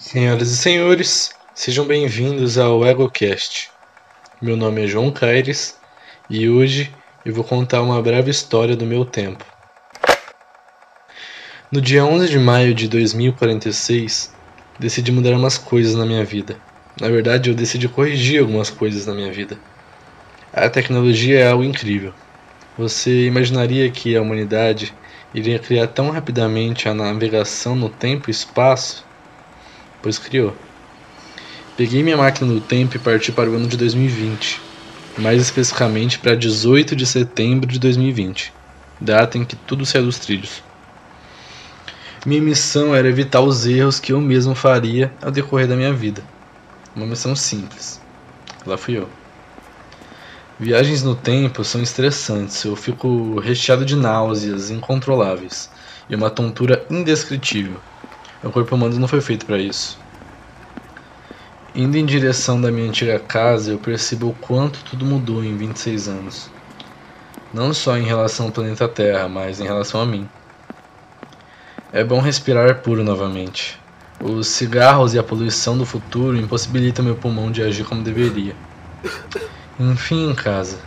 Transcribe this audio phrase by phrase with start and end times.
[0.00, 3.68] Senhoras e senhores, sejam bem-vindos ao EgoCast.
[4.40, 5.78] Meu nome é João Caires
[6.28, 6.90] e hoje
[7.22, 9.44] eu vou contar uma breve história do meu tempo.
[11.70, 14.32] No dia 11 de maio de 2046,
[14.78, 16.56] decidi mudar umas coisas na minha vida.
[16.98, 19.58] Na verdade, eu decidi corrigir algumas coisas na minha vida.
[20.50, 22.14] A tecnologia é algo incrível.
[22.78, 24.94] Você imaginaria que a humanidade
[25.34, 29.09] iria criar tão rapidamente a navegação no tempo e espaço?
[30.02, 30.56] Pois criou.
[31.76, 34.60] Peguei minha máquina do tempo e parti para o ano de 2020,
[35.18, 38.52] mais especificamente para 18 de setembro de 2020,
[39.00, 40.62] data em que tudo saiu dos trilhos.
[42.24, 46.22] Minha missão era evitar os erros que eu mesmo faria ao decorrer da minha vida.
[46.94, 48.00] Uma missão simples.
[48.66, 49.08] Lá fui eu.
[50.58, 55.70] Viagens no tempo são estressantes, eu fico recheado de náuseas incontroláveis
[56.08, 57.80] e uma tontura indescritível.
[58.42, 59.98] Meu corpo humano não foi feito para isso.
[61.74, 66.08] Indo em direção da minha antiga casa, eu percebo o quanto tudo mudou em 26
[66.08, 66.50] anos.
[67.52, 70.28] Não só em relação ao planeta Terra, mas em relação a mim.
[71.92, 73.78] É bom respirar puro novamente.
[74.18, 78.54] Os cigarros e a poluição do futuro impossibilitam meu pulmão de agir como deveria.
[79.78, 80.78] Enfim, em casa.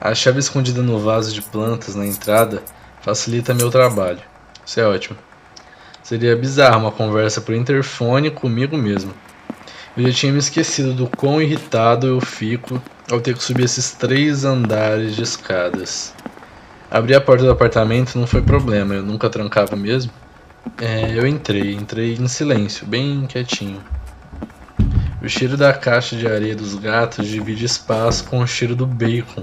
[0.00, 2.62] A chave escondida no vaso de plantas na entrada
[3.00, 4.20] facilita meu trabalho.
[4.66, 5.16] Isso é ótimo.
[6.04, 9.14] Seria bizarro uma conversa por interfone comigo mesmo.
[9.96, 12.80] Eu já tinha me esquecido do quão irritado eu fico
[13.10, 16.12] ao ter que subir esses três andares de escadas.
[16.90, 20.12] Abrir a porta do apartamento não foi problema, eu nunca trancava mesmo.
[20.78, 23.82] É, eu entrei, entrei em silêncio, bem quietinho.
[25.22, 29.42] O cheiro da caixa de areia dos gatos divide espaço com o cheiro do bacon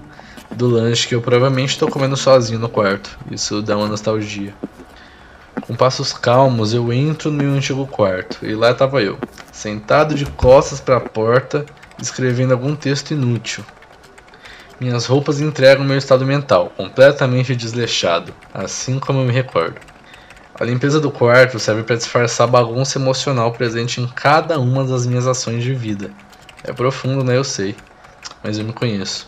[0.52, 3.18] do lanche que eu provavelmente estou comendo sozinho no quarto.
[3.32, 4.54] Isso dá uma nostalgia.
[5.72, 9.18] Com passos calmos, eu entro no meu antigo quarto e lá estava eu,
[9.54, 11.66] sentado de costas para a porta,
[11.98, 13.64] escrevendo algum texto inútil.
[14.82, 19.80] Minhas roupas entregam meu estado mental, completamente desleixado, assim como eu me recordo.
[20.60, 25.08] A limpeza do quarto serve para disfarçar a bagunça emocional presente em cada uma das
[25.08, 26.12] minhas ações de vida.
[26.66, 27.38] É profundo, né?
[27.38, 27.78] Eu sei.
[28.44, 29.26] Mas eu me conheço.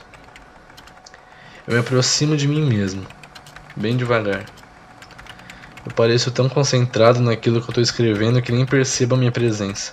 [1.66, 3.08] Eu me aproximo de mim mesmo,
[3.78, 4.44] bem devagar.
[5.86, 9.92] Eu pareço tão concentrado naquilo que eu estou escrevendo que nem percebo a minha presença.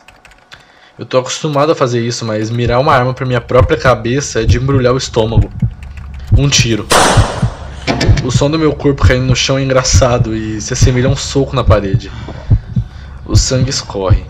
[0.97, 4.45] Eu estou acostumado a fazer isso, mas mirar uma arma para minha própria cabeça é
[4.45, 5.51] de embrulhar o estômago.
[6.39, 6.87] Um tiro.
[8.23, 11.17] O som do meu corpo caindo no chão é engraçado e se assemelha a um
[11.17, 12.11] soco na parede.
[13.27, 14.25] O sangue escorre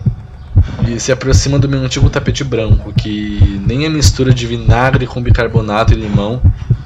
[0.88, 5.22] e se aproxima do meu antigo tapete branco, que nem a mistura de vinagre com
[5.22, 6.40] bicarbonato e limão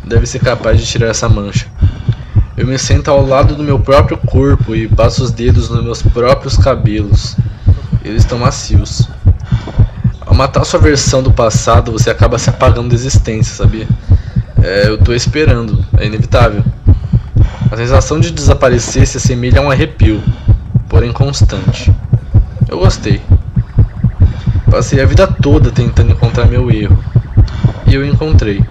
[0.05, 1.67] deve ser capaz de tirar essa mancha.
[2.57, 6.03] Eu me sento ao lado do meu próprio corpo e passo os dedos nos meus
[6.03, 7.37] próprios cabelos.
[8.05, 9.09] Eles estão macios.
[10.21, 13.89] Ao matar sua versão do passado, você acaba se apagando da existência, sabia?
[14.63, 16.63] É, eu tô esperando, é inevitável.
[17.73, 20.23] A sensação de desaparecer se assemelha a um arrepio,
[20.89, 21.93] porém constante.
[22.69, 23.21] Eu gostei.
[24.71, 27.03] Passei a vida toda tentando encontrar meu erro.
[27.85, 28.65] E eu encontrei.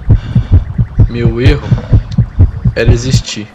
[1.10, 1.68] Meu erro
[2.76, 3.46] era existir.